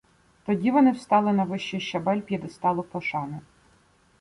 Тоді 0.45 0.71
вони 0.71 0.91
встали 0.91 1.33
на 1.33 1.43
вищий 1.43 1.79
щабель 1.79 2.21
п'єдесталу 2.21 2.83
пошани. 2.83 3.39